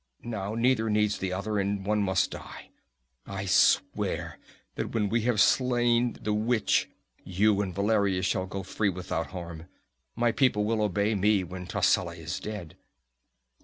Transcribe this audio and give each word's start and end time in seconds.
Now 0.23 0.55
neither 0.55 0.89
needs 0.89 1.19
the 1.19 1.31
other, 1.31 1.59
and 1.59 1.85
one 1.85 2.01
must 2.01 2.31
die. 2.31 2.71
I 3.27 3.45
swear 3.45 4.39
that 4.73 4.95
when 4.95 5.09
we 5.09 5.21
have 5.29 5.39
slain 5.39 6.17
the 6.19 6.33
witch, 6.33 6.89
you 7.23 7.61
and 7.61 7.71
Valeria 7.71 8.23
shall 8.23 8.47
go 8.47 8.63
free 8.63 8.89
without 8.89 9.27
harm. 9.27 9.67
My 10.15 10.31
people 10.31 10.63
will 10.65 10.81
obey 10.81 11.13
me 11.13 11.43
when 11.43 11.67
Tascela 11.67 12.15
is 12.15 12.39
dead." 12.39 12.77